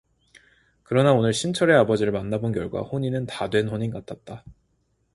[0.81, 4.43] 그러나 오늘 신철의 아버지를 만나 본 결과 혼인은 다 된 혼인 같았다.